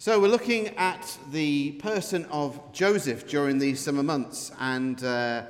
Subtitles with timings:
[0.00, 5.42] So, we're looking at the person of Joseph during these summer months, and uh,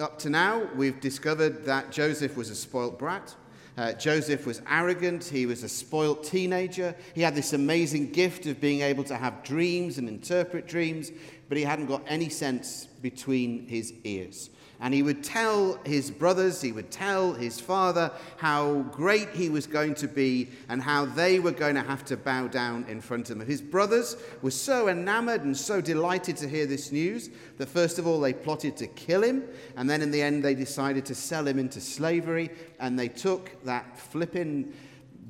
[0.00, 3.34] up to now, we've discovered that Joseph was a spoilt brat.
[3.76, 5.24] Uh, Joseph was arrogant.
[5.24, 6.94] He was a spoilt teenager.
[7.14, 11.12] He had this amazing gift of being able to have dreams and interpret dreams,
[11.50, 14.48] but he hadn't got any sense between his ears.
[14.82, 19.64] And he would tell his brothers, he would tell his father how great he was
[19.64, 23.30] going to be and how they were going to have to bow down in front
[23.30, 23.46] of him.
[23.46, 28.08] His brothers were so enamored and so delighted to hear this news that first of
[28.08, 29.44] all they plotted to kill him,
[29.76, 33.64] and then in the end they decided to sell him into slavery, and they took
[33.64, 34.72] that flipping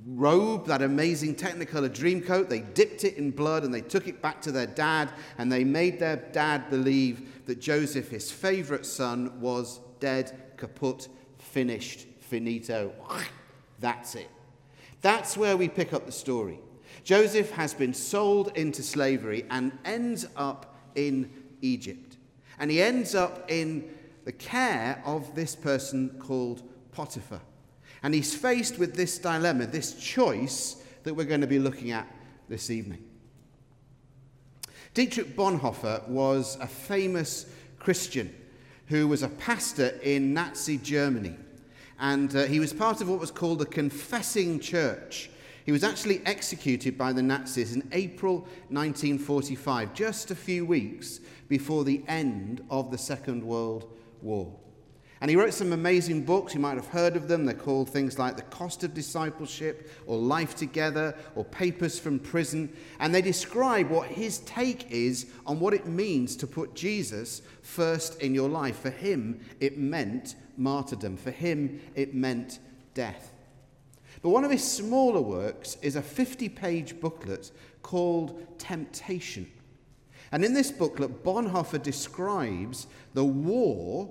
[0.07, 4.23] robe, that amazing Technicolor dream coat, they dipped it in blood and they took it
[4.23, 9.41] back to their dad, and they made their dad believe that Joseph, his favorite son,
[9.41, 12.93] was dead, kaput, finished, finito.
[13.81, 14.31] That's it.
[15.01, 16.61] That's where we pick up the story.
[17.05, 21.31] Joseph has been sold into slavery and ends up in
[21.61, 22.17] Egypt.
[22.59, 23.93] And he ends up in
[24.25, 27.41] the care of this person called Potiphar.
[28.03, 32.07] And he's faced with this dilemma, this choice that we're going to be looking at
[32.49, 33.05] this evening.
[34.95, 37.47] Dietrich Bonhoeffer was a famous
[37.79, 38.35] Christian
[38.87, 41.37] who was a pastor in Nazi Germany.
[41.99, 45.31] And uh, he was part of what was called the confessing church.
[45.65, 51.85] He was actually executed by the Nazis in April 1945, just a few weeks before
[51.85, 54.53] the end of the Second World War.
[55.23, 56.53] And he wrote some amazing books.
[56.53, 57.47] You might have heard of them.
[57.47, 62.75] They're called things like The Cost of Discipleship or Life Together or Papers from Prison.
[62.99, 68.21] And they describe what his take is on what it means to put Jesus first
[68.21, 68.81] in your life.
[68.81, 71.17] For him, it meant martyrdom.
[71.17, 72.59] For him, it meant
[72.93, 73.33] death.
[74.23, 79.49] But one of his smaller works is a 50 page booklet called Temptation.
[80.33, 84.11] And in this booklet, Bonhoeffer describes the war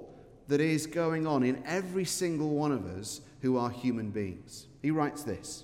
[0.52, 4.68] that is going on in every single one of us who are human beings.
[4.82, 5.64] He writes this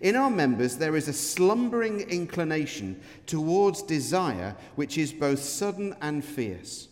[0.00, 6.24] In our members, there is a slumbering inclination towards desire which is both sudden and
[6.24, 6.88] fierce.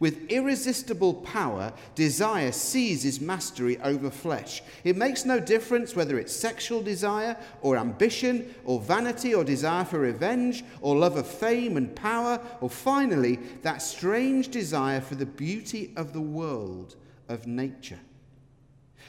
[0.00, 4.62] With irresistible power, desire seizes mastery over flesh.
[4.84, 9.98] It makes no difference whether it's sexual desire, or ambition, or vanity, or desire for
[9.98, 15.92] revenge, or love of fame and power, or finally, that strange desire for the beauty
[15.96, 16.94] of the world,
[17.28, 17.98] of nature.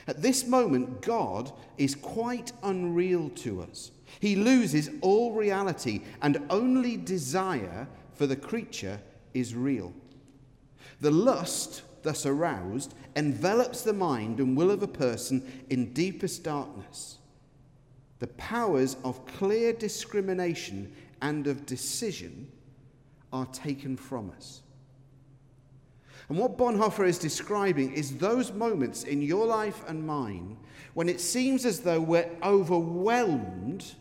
[0.07, 3.91] At this moment, God is quite unreal to us.
[4.19, 8.99] He loses all reality, and only desire for the creature
[9.35, 9.93] is real.
[11.01, 17.17] The lust, thus aroused, envelops the mind and will of a person in deepest darkness.
[18.19, 22.51] The powers of clear discrimination and of decision
[23.31, 24.61] are taken from us.
[26.27, 30.57] And what Bonhoeffer is describing is those moments in your life and mine
[30.93, 33.95] when it seems as though we're overwhelmed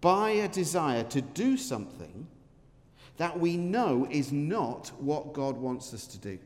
[0.00, 2.26] by a desire to do something
[3.20, 6.38] that we know is not what God wants us to do.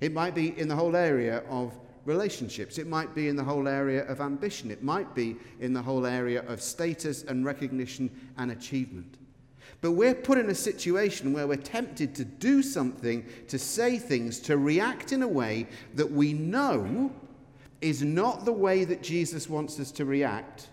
[0.00, 2.78] It might be in the whole area of relationships.
[2.78, 4.70] It might be in the whole area of ambition.
[4.70, 9.18] It might be in the whole area of status and recognition and achievement.
[9.82, 14.40] But we're put in a situation where we're tempted to do something, to say things,
[14.40, 15.66] to react in a way
[15.96, 17.12] that we know
[17.82, 20.68] is not the way that Jesus wants us to react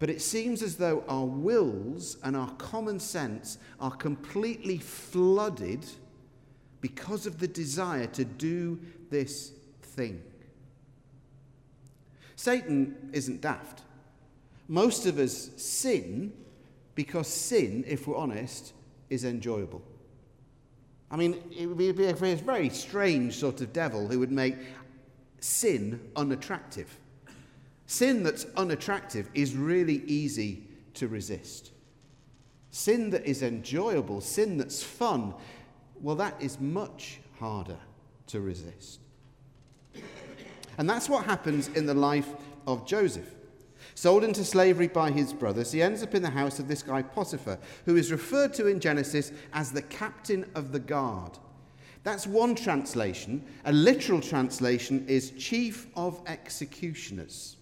[0.00, 5.84] but it seems as though our wills and our common sense are completely flooded
[6.80, 8.80] because of the desire to do
[9.10, 9.52] this
[9.82, 10.22] thing.
[12.34, 13.82] Satan isn't daft.
[14.68, 16.32] Most of us sin
[16.94, 18.72] because sin, if we're honest,
[19.10, 19.82] is enjoyable.
[21.10, 24.56] I mean, it would be a very strange sort of devil who would make
[25.40, 26.96] sin unattractive.
[27.90, 30.62] Sin that's unattractive is really easy
[30.94, 31.72] to resist.
[32.70, 35.34] Sin that is enjoyable, sin that's fun,
[36.00, 37.78] well, that is much harder
[38.28, 39.00] to resist.
[40.78, 42.28] And that's what happens in the life
[42.64, 43.34] of Joseph.
[43.96, 47.02] Sold into slavery by his brothers, he ends up in the house of this guy
[47.02, 51.40] Potiphar, who is referred to in Genesis as the captain of the guard.
[52.04, 53.44] That's one translation.
[53.64, 57.56] A literal translation is chief of executioners.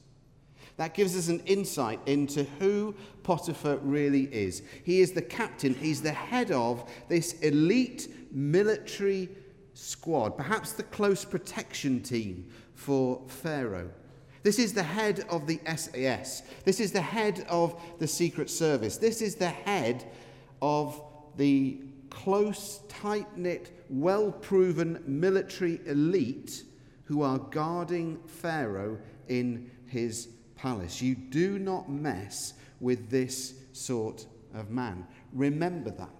[0.78, 2.94] That gives us an insight into who
[3.24, 4.62] Potiphar really is.
[4.84, 9.28] He is the captain, he's the head of this elite military
[9.74, 13.90] squad, perhaps the close protection team for Pharaoh.
[14.44, 16.42] This is the head of the SAS.
[16.64, 18.98] This is the head of the Secret Service.
[18.98, 20.04] This is the head
[20.62, 21.02] of
[21.36, 26.62] the close, tight knit, well proven military elite
[27.04, 30.28] who are guarding Pharaoh in his
[30.58, 31.00] palace.
[31.00, 35.06] You do not mess with this sort of man.
[35.32, 36.10] Remember that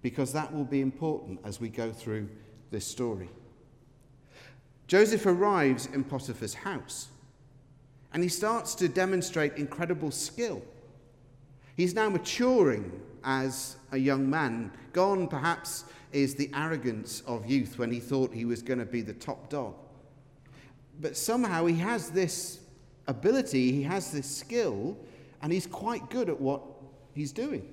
[0.00, 2.28] because that will be important as we go through
[2.70, 3.28] this story.
[4.86, 7.08] Joseph arrives in Potiphar's house
[8.12, 10.62] and he starts to demonstrate incredible skill.
[11.76, 14.70] He's now maturing as a young man.
[14.92, 19.00] Gone, perhaps, is the arrogance of youth when he thought he was going to be
[19.00, 19.74] the top dog.
[21.00, 22.60] But somehow he has this
[23.06, 24.96] ability, he has this skill,
[25.42, 26.62] and he's quite good at what
[27.14, 27.68] he's doing.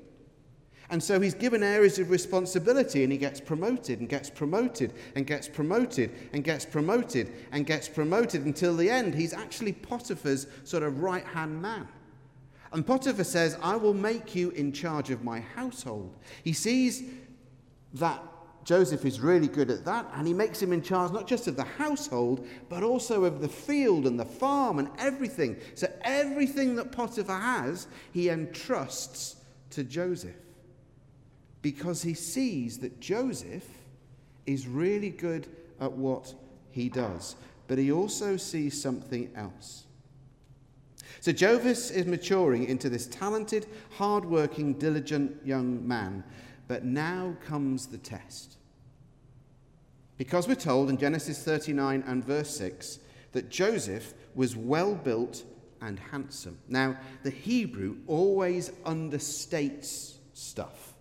[0.89, 5.25] And so he's given areas of responsibility and he gets promoted and gets promoted and
[5.25, 9.16] gets promoted and gets promoted and gets promoted until the end.
[9.16, 11.88] He's actually Potiphar's sort of right hand man.
[12.74, 16.13] And Potiphar says, I will make you in charge of my household.
[16.44, 17.04] He sees
[17.94, 18.22] that
[18.63, 21.56] Joseph is really good at that, and he makes him in charge not just of
[21.56, 25.58] the household, but also of the field and the farm and everything.
[25.75, 29.38] So everything that Potiphar has, he entrusts
[29.72, 30.36] to Joseph
[31.62, 33.68] because he sees that Joseph
[34.46, 35.48] is really good
[35.80, 36.34] at what
[36.72, 37.36] he does.
[37.68, 39.86] But he also sees something else.
[41.19, 43.68] So Joseph is maturing into this talented,
[43.98, 46.24] hard-working, diligent young man.
[46.71, 48.56] But now comes the test.
[50.18, 53.00] Because we're told in Genesis 39 and verse 6
[53.33, 55.44] that Joseph was well built
[55.81, 56.57] and handsome.
[56.69, 60.94] Now, the Hebrew always understates stuff.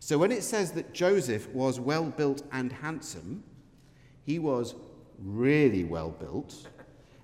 [0.00, 3.42] So when it says that Joseph was well built and handsome,
[4.26, 4.74] he was
[5.18, 6.68] really well built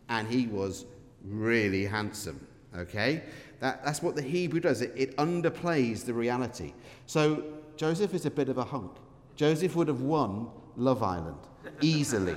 [0.09, 0.87] and he was
[1.23, 2.41] really handsome.
[2.75, 3.23] Okay?
[3.61, 4.81] That, that's what the Hebrew does.
[4.81, 6.73] It, it underplays the reality.
[7.05, 7.45] So
[7.77, 8.93] Joseph is a bit of a hunk.
[9.35, 11.39] Joseph would have won Love Island
[11.81, 12.37] easily.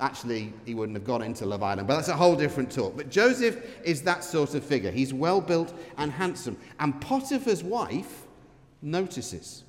[0.00, 2.96] Actually, he wouldn't have gone into Love Island, but that's a whole different talk.
[2.96, 4.92] But Joseph is that sort of figure.
[4.92, 6.56] He's well built and handsome.
[6.78, 8.26] And Potiphar's wife
[8.80, 9.64] notices.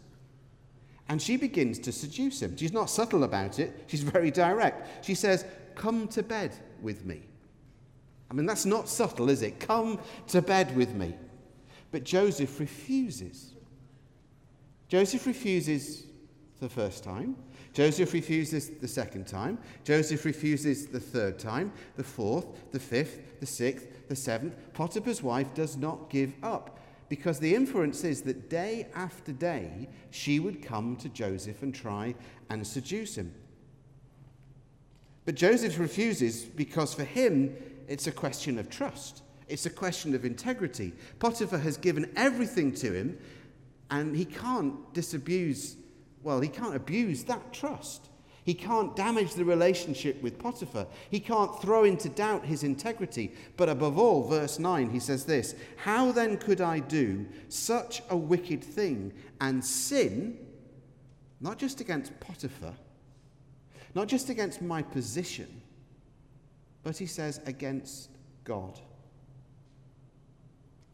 [1.08, 2.56] And she begins to seduce him.
[2.56, 5.04] She's not subtle about it, she's very direct.
[5.06, 7.22] She says, Come to bed with me.
[8.30, 9.60] I mean, that's not subtle, is it?
[9.60, 11.16] Come to bed with me.
[11.92, 13.54] But Joseph refuses.
[14.90, 16.08] Joseph refuses
[16.60, 17.36] the first time.
[17.74, 19.60] Joseph refuses the second time.
[19.84, 24.56] Joseph refuses the third time, the fourth, the fifth, the sixth, the seventh.
[24.74, 30.40] Potiphar's wife does not give up because the inference is that day after day she
[30.40, 32.16] would come to Joseph and try
[32.50, 33.34] and seduce him.
[35.26, 37.56] But Joseph refuses because for him
[37.88, 39.22] it's a question of trust.
[39.48, 40.94] It's a question of integrity.
[41.20, 43.18] Potiphar has given everything to him
[43.92, 45.76] and he can't disabuse,
[46.24, 48.10] well, he can't abuse that trust.
[48.50, 50.88] He can't damage the relationship with Potiphar.
[51.12, 53.32] He can't throw into doubt his integrity.
[53.58, 58.18] But above all, verse 9, he says this How then could I do such a
[58.18, 60.40] wicked thing and sin,
[61.40, 62.74] not just against Potiphar,
[63.94, 65.62] not just against my position,
[66.82, 68.10] but he says against
[68.46, 68.80] God?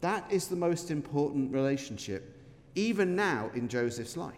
[0.02, 2.35] That is the most important relationship,
[2.76, 4.36] even now in Joseph's life.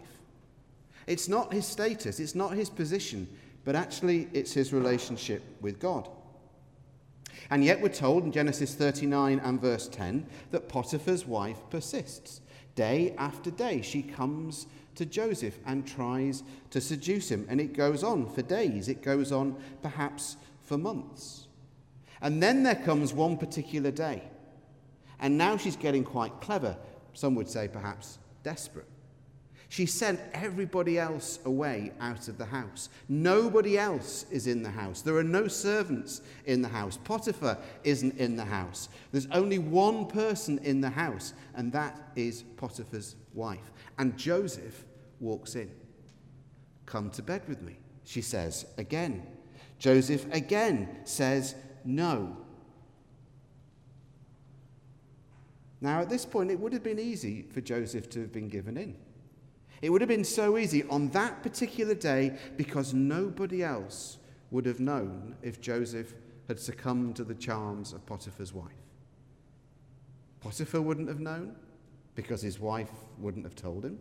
[1.06, 3.28] It's not his status, it's not his position,
[3.64, 6.08] but actually it's his relationship with God.
[7.50, 12.40] And yet we're told in Genesis 39 and verse 10 that Potiphar's wife persists.
[12.74, 14.66] Day after day, she comes
[14.96, 17.46] to Joseph and tries to seduce him.
[17.48, 21.46] And it goes on for days, it goes on perhaps for months.
[22.20, 24.22] And then there comes one particular day.
[25.20, 26.76] And now she's getting quite clever.
[27.14, 28.88] Some would say perhaps desperate.
[29.70, 32.88] She sent everybody else away out of the house.
[33.08, 35.02] Nobody else is in the house.
[35.02, 36.98] There are no servants in the house.
[37.04, 38.88] Potiphar isn't in the house.
[39.12, 43.70] There's only one person in the house, and that is Potiphar's wife.
[43.98, 44.84] And Joseph
[45.20, 45.70] walks in.
[46.86, 49.26] Come to bed with me, she says again.
[49.78, 51.54] Joseph again says
[51.84, 52.38] no.
[55.80, 58.76] Now, at this point, it would have been easy for Joseph to have been given
[58.76, 58.96] in.
[59.80, 64.18] It would have been so easy on that particular day because nobody else
[64.50, 66.14] would have known if Joseph
[66.48, 68.72] had succumbed to the charms of Potiphar's wife.
[70.40, 71.54] Potiphar wouldn't have known
[72.14, 73.98] because his wife wouldn't have told him.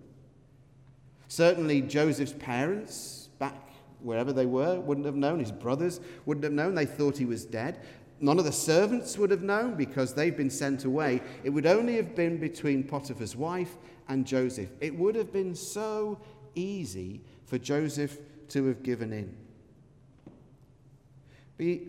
[1.27, 3.67] Certainly, Joseph's parents back
[4.01, 5.39] wherever they were, wouldn't have known.
[5.39, 6.75] His brothers wouldn't have known.
[6.75, 7.83] They thought he was dead.
[8.19, 11.21] None of the servants would have known because they've been sent away.
[11.43, 14.69] It would only have been between Potiphar's wife and Joseph.
[14.81, 16.19] It would have been so
[16.55, 18.17] easy for Joseph
[18.49, 19.35] to have given in.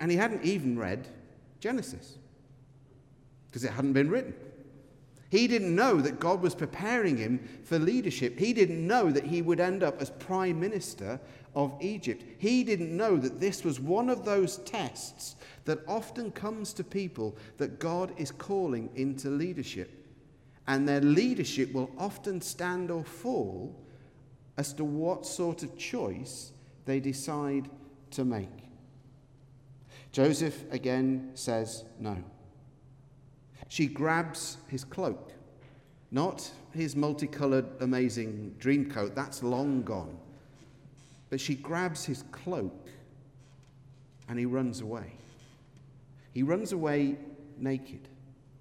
[0.01, 1.09] And he hadn't even read
[1.61, 2.19] Genesis
[3.47, 4.35] because it hadn't been written.
[5.31, 8.39] He didn't know that God was preparing him for leadership.
[8.39, 11.21] He didn't know that he would end up as prime minister
[11.55, 12.25] of Egypt.
[12.39, 17.37] He didn't know that this was one of those tests that often comes to people
[17.57, 20.07] that God is calling into leadership.
[20.67, 23.75] And their leadership will often stand or fall
[24.57, 26.53] as to what sort of choice
[26.85, 27.69] they decide
[28.11, 28.49] to make.
[30.13, 32.17] Joseph again says no.
[33.69, 35.33] She grabs his cloak,
[36.11, 40.19] not his multicolored, amazing dream coat, that's long gone.
[41.31, 42.89] But she grabs his cloak
[44.29, 45.13] and he runs away.
[46.33, 47.17] He runs away
[47.59, 48.09] naked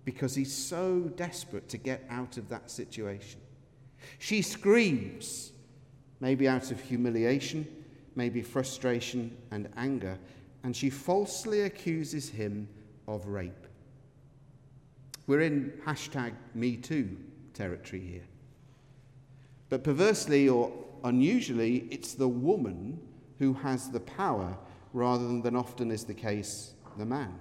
[0.06, 3.40] because he's so desperate to get out of that situation.
[4.20, 5.52] She screams,
[6.20, 7.68] maybe out of humiliation,
[8.16, 10.18] maybe frustration and anger,
[10.64, 12.68] and she falsely accuses him
[13.08, 13.68] of rape.
[15.28, 17.16] We're in hashtag MeToo
[17.54, 18.28] territory here.
[19.70, 20.72] But perversely or
[21.04, 23.00] unusually, it's the woman
[23.40, 24.58] who has the power
[24.94, 27.38] rather than often is the case the man.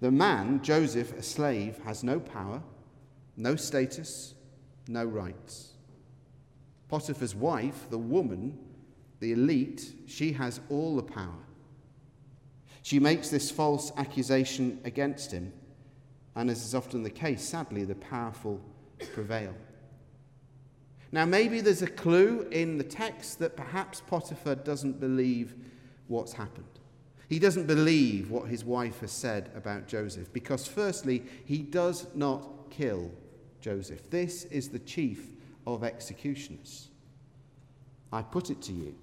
[0.00, 2.62] The man, Joseph, a slave, has no power,
[3.36, 4.34] no status,
[4.88, 5.72] no rights.
[6.88, 8.58] Potiphar's wife, the woman,
[9.20, 11.44] the elite, she has all the power.
[12.82, 15.52] She makes this false accusation against him
[16.36, 18.60] and as is often the case, sadly, the powerful
[19.14, 19.54] prevail.
[21.12, 25.54] Now, maybe there's a clue in the text that perhaps Potiphar doesn't believe
[26.08, 26.66] what's happened.
[27.28, 32.70] He doesn't believe what his wife has said about Joseph because, firstly, he does not
[32.70, 33.10] kill
[33.60, 34.10] Joseph.
[34.10, 35.32] This is the chief
[35.66, 36.88] of executioners.
[38.12, 38.94] I put it to you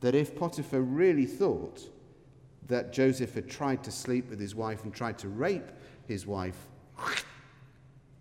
[0.00, 1.80] that if Potiphar really thought
[2.66, 5.70] that Joseph had tried to sleep with his wife and tried to rape
[6.06, 6.66] his wife,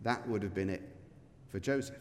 [0.03, 0.81] that would have been it
[1.49, 1.97] for Joseph.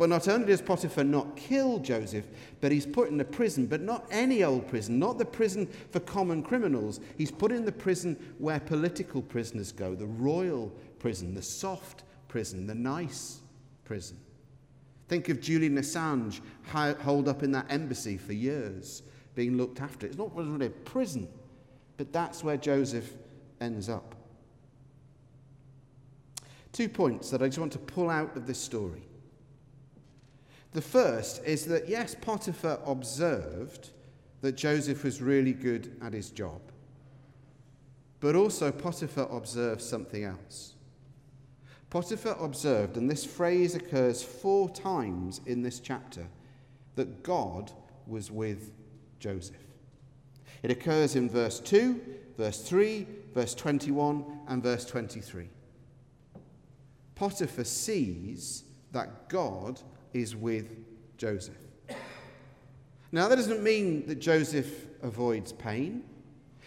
[0.00, 2.24] But not only does Potiphar not kill Joseph,
[2.62, 6.00] but he's put in a prison, but not any old prison, not the prison for
[6.00, 7.00] common criminals.
[7.18, 12.66] He's put in the prison where political prisoners go, the royal prison, the soft prison,
[12.66, 13.42] the nice
[13.84, 14.16] prison.
[15.08, 19.02] Think of Julian Assange holed up in that embassy for years,
[19.34, 20.06] being looked after.
[20.06, 21.28] It's not really a prison,
[21.98, 23.12] but that's where Joseph
[23.60, 24.14] ends up.
[26.72, 29.02] Two points that I just want to pull out of this story.
[30.72, 33.90] The first is that, yes, Potiphar observed
[34.40, 36.60] that Joseph was really good at his job.
[38.20, 40.74] But also, Potiphar observed something else.
[41.88, 46.26] Potiphar observed, and this phrase occurs four times in this chapter,
[46.94, 47.72] that God
[48.06, 48.70] was with
[49.18, 49.56] Joseph.
[50.62, 52.00] It occurs in verse 2,
[52.36, 55.48] verse 3, verse 21, and verse 23.
[57.14, 59.80] Potiphar sees that God
[60.12, 60.68] is with
[61.16, 61.56] Joseph.
[63.12, 66.04] Now, that doesn't mean that Joseph avoids pain.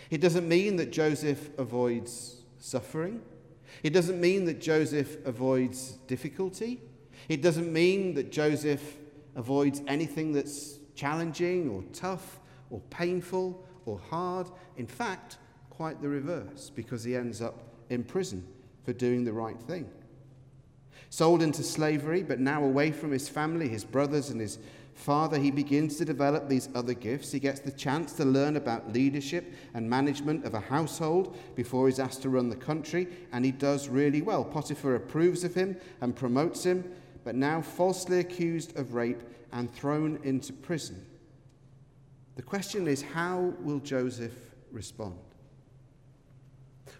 [0.09, 3.21] It doesn't mean that Joseph avoids suffering.
[3.81, 6.81] It doesn't mean that Joseph avoids difficulty.
[7.29, 8.97] It doesn't mean that Joseph
[9.35, 14.47] avoids anything that's challenging or tough or painful or hard.
[14.77, 15.37] In fact,
[15.69, 18.45] quite the reverse, because he ends up in prison
[18.83, 19.89] for doing the right thing
[21.13, 24.57] sold into slavery, but now away from his family, his brothers, and his
[24.95, 27.31] father, he begins to develop these other gifts.
[27.31, 31.99] He gets the chance to learn about leadership and management of a household before he's
[31.99, 34.43] asked to run the country, and he does really well.
[34.43, 36.83] Potiphar approves of him and promotes him,
[37.23, 41.05] but now falsely accused of rape and thrown into prison.
[42.37, 44.33] The question is how will Joseph
[44.71, 45.19] respond?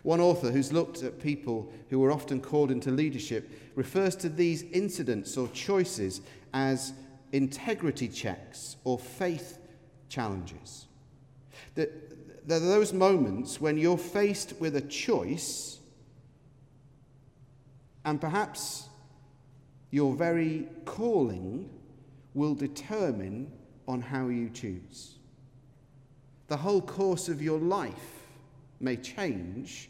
[0.03, 4.63] One author who's looked at people who were often called into leadership refers to these
[4.63, 6.21] incidents or choices
[6.53, 6.93] as
[7.31, 9.57] integrity checks or faith
[10.09, 10.85] challenges.
[11.75, 11.87] There
[12.49, 15.79] are those moments when you're faced with a choice
[18.05, 18.89] and perhaps
[19.91, 21.69] your very calling
[22.33, 23.51] will determine
[23.87, 25.15] on how you choose.
[26.47, 28.25] The whole course of your life
[28.79, 29.89] may change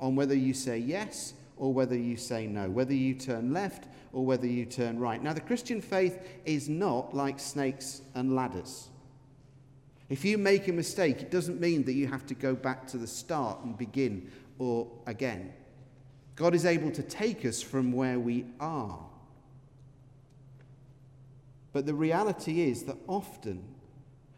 [0.00, 4.24] on whether you say yes or whether you say no, whether you turn left or
[4.24, 5.22] whether you turn right.
[5.22, 8.88] Now, the Christian faith is not like snakes and ladders.
[10.08, 12.98] If you make a mistake, it doesn't mean that you have to go back to
[12.98, 15.54] the start and begin or again.
[16.36, 18.98] God is able to take us from where we are.
[21.72, 23.64] But the reality is that often,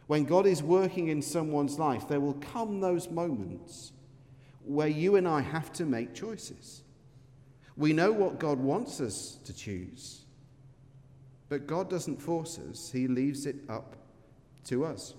[0.07, 3.91] when God is working in someone's life, there will come those moments
[4.65, 6.84] where you and I have to make choices.
[7.77, 10.23] We know what God wants us to choose,
[11.49, 13.97] but God doesn't force us, He leaves it up
[14.65, 15.15] to us.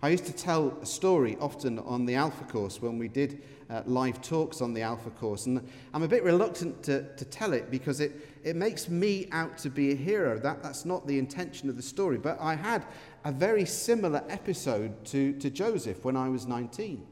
[0.00, 3.82] I used to tell a story often on the Alpha course when we did uh,
[3.84, 7.68] live talks on the Alpha course, and I'm a bit reluctant to, to tell it
[7.68, 8.12] because it,
[8.44, 10.38] it makes me out to be a hero.
[10.38, 12.86] That, that's not the intention of the story, but I had
[13.24, 17.04] a very similar episode to, to Joseph when I was 19.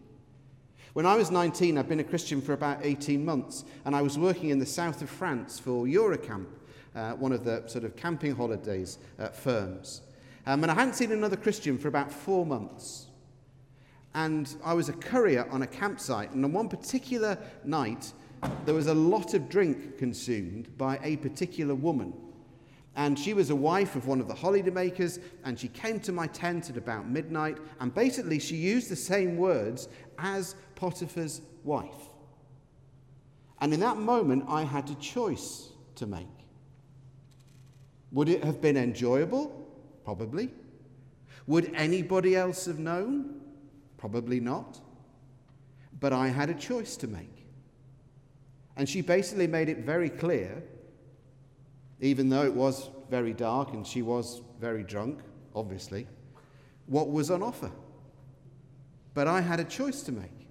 [0.96, 4.18] When I was 19, I'd been a Christian for about 18 months, and I was
[4.18, 6.46] working in the south of France for Eurocamp,
[6.94, 10.00] uh, one of the sort of camping holidays uh, firms.
[10.46, 13.08] Um, and I hadn't seen another Christian for about four months.
[14.14, 18.10] And I was a courier on a campsite, and on one particular night,
[18.64, 22.14] there was a lot of drink consumed by a particular woman.
[22.98, 26.26] And she was a wife of one of the holidaymakers, and she came to my
[26.28, 32.10] tent at about midnight, and basically she used the same words as Potiphar's wife.
[33.60, 36.26] And in that moment, I had a choice to make.
[38.12, 39.66] Would it have been enjoyable?
[40.04, 40.50] Probably.
[41.46, 43.40] Would anybody else have known?
[43.96, 44.80] Probably not.
[45.98, 47.46] But I had a choice to make.
[48.76, 50.62] And she basically made it very clear
[52.00, 55.20] even though it was very dark and she was very drunk,
[55.54, 56.06] obviously,
[56.86, 57.70] what was on offer.
[59.16, 60.46] But I had a choice to make.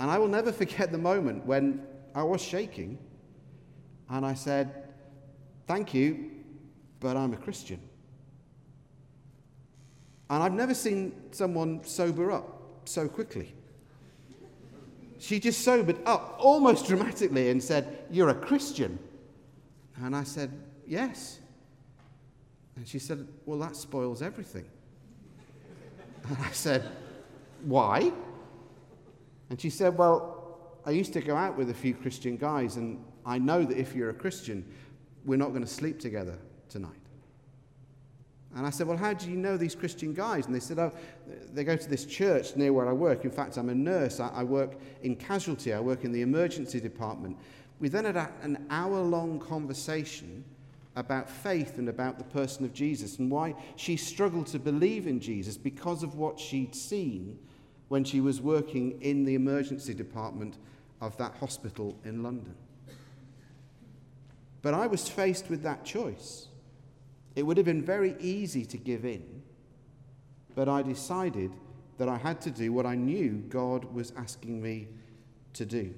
[0.00, 2.98] And I will never forget the moment when I was shaking
[4.08, 4.88] and I said,
[5.68, 6.32] Thank you,
[6.98, 7.80] but I'm a Christian.
[10.28, 13.54] And I've never seen someone sober up so quickly.
[15.20, 18.98] She just sobered up almost dramatically and said, You're a Christian.
[20.02, 20.50] And I said,
[20.84, 21.38] Yes.
[22.74, 24.64] And she said, Well, that spoils everything.
[26.28, 26.90] And I said,
[27.62, 28.12] Why?
[29.50, 30.36] And she said, Well,
[30.86, 33.94] I used to go out with a few Christian guys, and I know that if
[33.94, 34.64] you're a Christian,
[35.24, 36.92] we're not going to sleep together tonight.
[38.56, 40.46] And I said, Well, how do you know these Christian guys?
[40.46, 40.92] And they said, Oh,
[41.52, 43.24] they go to this church near where I work.
[43.24, 44.20] In fact, I'm a nurse.
[44.20, 47.36] I, I work in casualty, I work in the emergency department.
[47.78, 50.44] We then had an hour long conversation
[50.96, 55.20] about faith and about the person of Jesus and why she struggled to believe in
[55.20, 57.38] Jesus because of what she'd seen
[57.90, 60.56] when she was working in the emergency department
[61.00, 62.54] of that hospital in London.
[64.62, 66.46] But I was faced with that choice.
[67.34, 69.42] It would have been very easy to give in,
[70.54, 71.50] but I decided
[71.98, 74.86] that I had to do what I knew God was asking me
[75.54, 75.92] to do.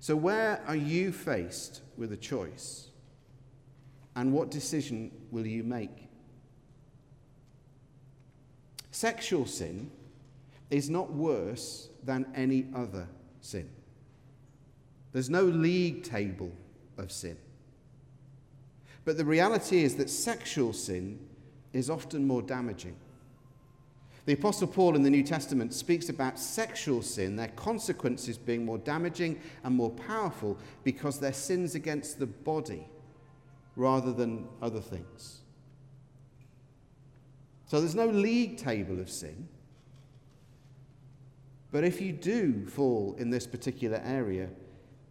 [0.00, 2.88] So, where are you faced with a choice?
[4.16, 6.08] And what decision will you make?
[8.92, 9.90] Sexual sin
[10.70, 13.08] is not worse than any other
[13.40, 13.68] sin.
[15.12, 16.52] There's no league table
[16.98, 17.36] of sin.
[19.04, 21.18] But the reality is that sexual sin
[21.72, 22.96] is often more damaging.
[24.26, 28.78] The Apostle Paul in the New Testament speaks about sexual sin, their consequences being more
[28.78, 32.86] damaging and more powerful because they're sins against the body
[33.74, 35.41] rather than other things.
[37.72, 39.48] So there's no league table of sin.
[41.70, 44.50] But if you do fall in this particular area,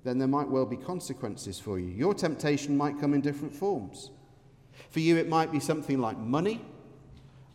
[0.04, 1.88] then there might well be consequences for you.
[1.88, 4.12] Your temptation might come in different forms.
[4.92, 6.62] For you, it might be something like money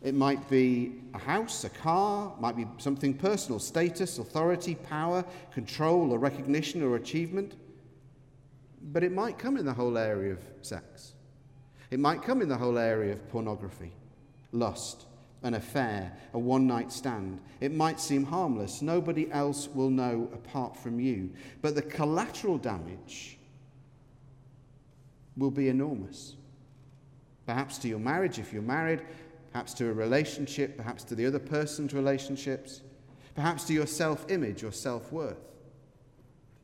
[0.03, 5.25] it might be a house, a car, it might be something personal status, authority, power,
[5.51, 7.55] control, or recognition or achievement.
[8.91, 11.13] But it might come in the whole area of sex.
[11.89, 13.91] It might come in the whole area of pornography,
[14.51, 15.05] lust,
[15.43, 17.39] an affair, a one night stand.
[17.61, 18.81] It might seem harmless.
[18.81, 21.31] Nobody else will know apart from you.
[21.61, 23.37] But the collateral damage
[25.35, 26.35] will be enormous.
[27.45, 29.01] Perhaps to your marriage if you're married,
[29.51, 32.81] perhaps to a relationship, perhaps to the other person's relationships,
[33.35, 35.37] perhaps to your self image or self worth.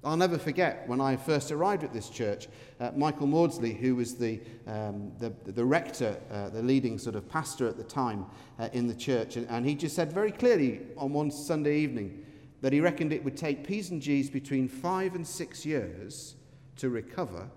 [0.05, 2.49] I'll never forget when I first arrived at this church,
[2.81, 7.29] uh, Michael Maudsley, who was the, um, the, the, rector, uh, the leading sort of
[7.29, 8.25] pastor at the time
[8.59, 12.25] uh, in the church, and, and he just said very clearly on one Sunday evening
[12.61, 16.35] that he reckoned it would take P's and G's between five and six years
[16.77, 17.49] to recover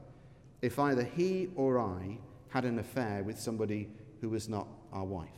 [0.63, 3.89] if either he or I had an affair with somebody
[4.21, 5.29] who was not our wife.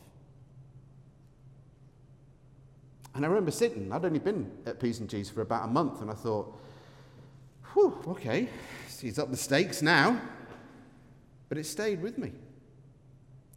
[3.15, 6.01] And I remember sitting, I'd only been at P's and G's for about a month,
[6.01, 6.55] and I thought,
[7.73, 8.49] whew, okay,
[8.99, 10.21] he's up the stakes now.
[11.47, 12.31] But it stayed with me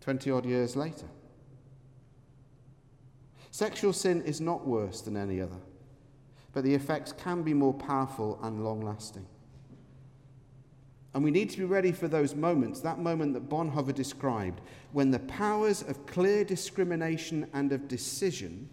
[0.01, 1.07] 20 odd years later.
[3.51, 5.61] Sexual sin is not worse than any other,
[6.53, 9.27] but the effects can be more powerful and long lasting.
[11.15, 15.11] And we need to be ready for those moments, that moment that Bonhoeffer described, when
[15.11, 18.71] the powers of clear discrimination and of decision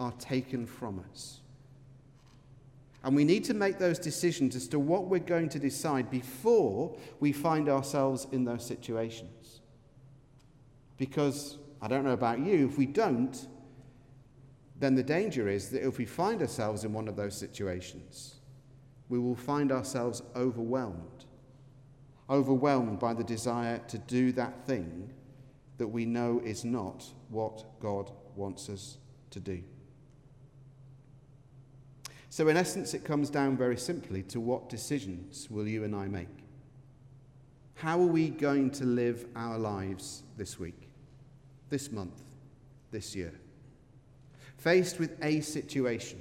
[0.00, 1.40] are taken from us.
[3.08, 6.94] And we need to make those decisions as to what we're going to decide before
[7.20, 9.62] we find ourselves in those situations.
[10.98, 13.48] Because I don't know about you, if we don't,
[14.78, 18.40] then the danger is that if we find ourselves in one of those situations,
[19.08, 21.24] we will find ourselves overwhelmed.
[22.28, 25.14] Overwhelmed by the desire to do that thing
[25.78, 28.98] that we know is not what God wants us
[29.30, 29.62] to do.
[32.30, 36.08] So, in essence, it comes down very simply to what decisions will you and I
[36.08, 36.28] make?
[37.74, 40.88] How are we going to live our lives this week,
[41.70, 42.22] this month,
[42.90, 43.32] this year?
[44.58, 46.20] Faced with a situation,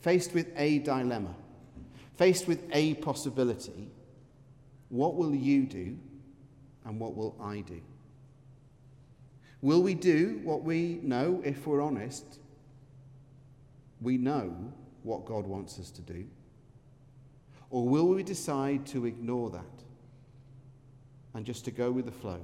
[0.00, 1.34] faced with a dilemma,
[2.16, 3.90] faced with a possibility,
[4.88, 5.98] what will you do
[6.84, 7.80] and what will I do?
[9.60, 12.38] Will we do what we know, if we're honest,
[14.00, 14.72] we know
[15.08, 16.26] what God wants us to do?
[17.70, 19.64] Or will we decide to ignore that
[21.34, 22.40] and just to go with the flow?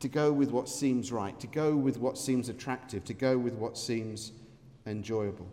[0.00, 3.54] To go with what seems right, to go with what seems attractive, to go with
[3.54, 4.32] what seems
[4.86, 5.48] enjoyable.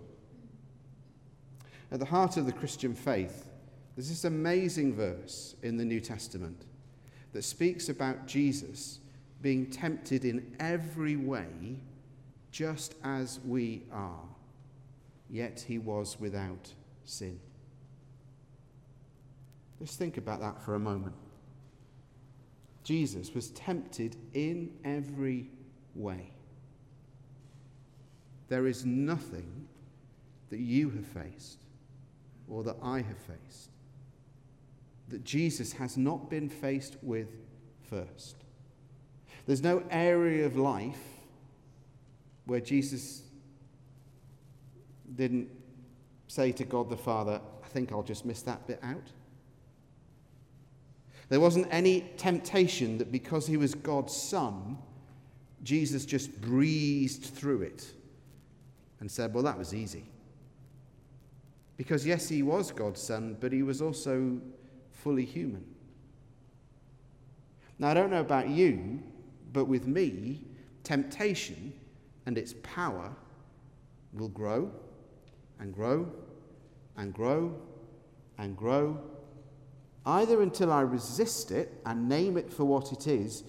[1.92, 3.50] At the heart of the Christian faith,
[3.96, 6.66] there's this amazing verse in the New Testament
[7.34, 9.00] that speaks about Jesus
[9.42, 11.78] being tempted in every way,
[12.52, 14.24] just as we are
[15.30, 16.74] yet he was without
[17.06, 17.40] sin.
[19.80, 21.16] Let's think about that for a moment.
[22.84, 25.50] Jesus was tempted in every
[25.94, 26.32] way.
[28.48, 29.68] There is nothing
[30.50, 31.60] that you have faced
[32.48, 33.72] or that I have faced
[35.10, 37.30] that Jesus has not been faced with
[37.90, 38.36] first.
[39.46, 41.02] There's no area of life
[42.46, 43.24] where Jesus
[45.16, 45.50] didn't
[46.28, 49.12] say to God the Father, I think I'll just miss that bit out.
[51.30, 54.78] There wasn't any temptation that because he was God's son,
[55.64, 57.94] Jesus just breezed through it
[59.00, 60.06] and said, Well, that was easy.
[61.76, 64.40] Because, yes, he was God's son, but he was also
[64.92, 65.64] fully human.
[67.78, 69.00] Now, I don't know about you,
[69.54, 70.44] but with me,
[70.84, 71.74] temptation
[72.26, 73.14] and its power
[74.14, 74.72] will grow
[75.60, 76.12] and grow
[76.96, 77.54] and grow
[78.38, 79.00] and grow,
[80.06, 83.44] either until I resist it and name it for what it is,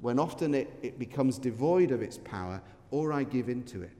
[0.00, 3.92] when often it, it becomes devoid of its power, or I give in to it.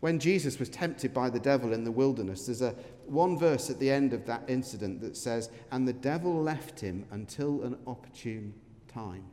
[0.00, 2.74] When Jesus was tempted by the devil in the wilderness, there's a
[3.06, 7.06] one verse at the end of that incident that says, And the devil left him
[7.10, 8.54] until an opportune
[8.86, 9.24] time.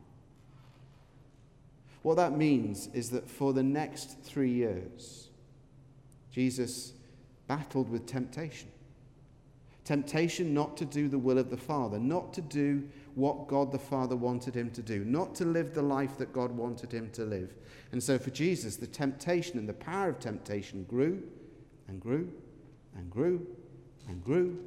[2.01, 5.29] What that means is that for the next three years,
[6.33, 6.93] Jesus
[7.47, 8.69] battled with temptation.
[9.85, 13.79] Temptation not to do the will of the Father, not to do what God the
[13.79, 17.23] Father wanted him to do, not to live the life that God wanted him to
[17.23, 17.53] live.
[17.91, 21.21] And so for Jesus, the temptation and the power of temptation grew
[21.87, 22.31] and grew
[22.95, 23.45] and grew
[24.07, 24.57] and grew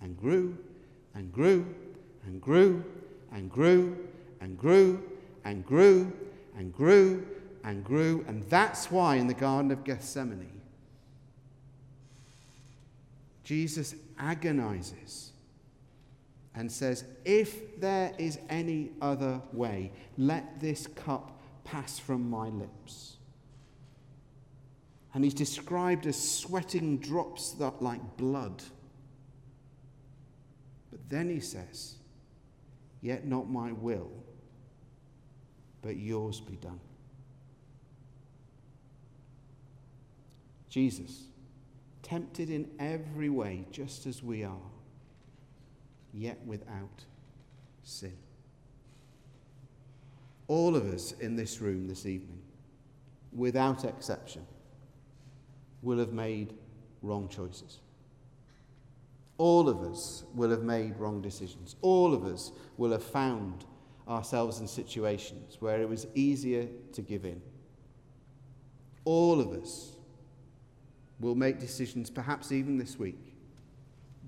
[0.00, 0.56] and grew
[1.14, 1.66] and grew
[2.24, 2.84] and grew
[3.32, 3.96] and grew
[4.42, 5.02] and grew
[5.44, 6.12] and grew
[6.56, 7.26] and grew
[7.64, 8.24] and grew.
[8.28, 10.57] And that's why in the Garden of Gethsemane,
[13.48, 15.32] Jesus agonizes
[16.54, 23.16] and says, If there is any other way, let this cup pass from my lips.
[25.14, 28.62] And he's described as sweating drops that like blood.
[30.90, 31.94] But then he says,
[33.00, 34.10] Yet not my will,
[35.80, 36.80] but yours be done.
[40.68, 41.28] Jesus
[42.08, 44.70] tempted in every way, just as we are,
[46.12, 47.04] yet without
[47.82, 48.16] sin.
[50.46, 52.40] All of us in this room this evening,
[53.32, 54.46] without exception,
[55.82, 56.54] will have made
[57.02, 57.80] wrong choices.
[59.36, 61.76] All of us will have made wrong decisions.
[61.82, 63.66] All of us will have found
[64.08, 67.40] ourselves in situations where it was easier to give in.
[69.04, 69.97] All of us
[71.20, 73.34] will make decisions, perhaps even this week,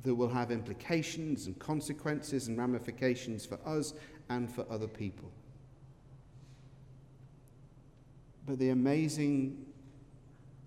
[0.03, 3.95] that will have implications and consequences and ramifications for us
[4.29, 5.31] and for other people.
[8.47, 9.67] But the amazing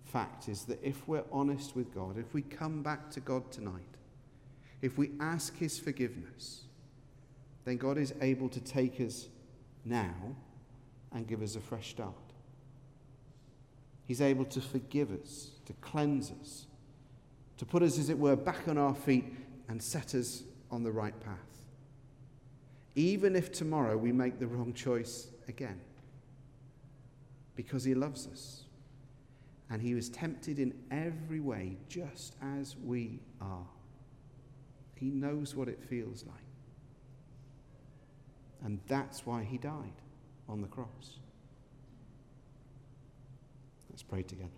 [0.05, 3.81] fact is that if we're honest with God, if we come back to God tonight,
[4.81, 6.61] if we ask His forgiveness,
[7.65, 9.27] then God is able to take us
[9.85, 10.13] now
[11.11, 12.13] and give us a fresh start.
[14.05, 16.67] He's able to forgive us, to cleanse us,
[17.57, 19.25] to put us, as it were, back on our feet
[19.69, 21.37] and set us on the right path.
[22.95, 25.79] Even if tomorrow we make the wrong choice again,
[27.55, 28.63] because He loves us.
[29.69, 33.65] And He was tempted in every way, just as we are.
[34.95, 36.35] He knows what it feels like.
[38.63, 39.93] And that's why he died
[40.47, 41.17] on the cross.
[43.89, 44.49] Let's pray together.